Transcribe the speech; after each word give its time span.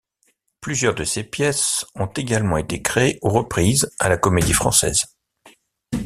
Plusieurs 0.61 0.95
de 0.95 1.03
ses 1.03 1.23
pièces 1.23 1.85
ont 1.93 2.07
également 2.07 2.57
été 2.57 2.81
créées 2.81 3.19
ou 3.21 3.29
reprises 3.29 3.87
à 3.99 4.09
la 4.09 4.17
Comédie 4.17 4.51
Française. 4.51 5.05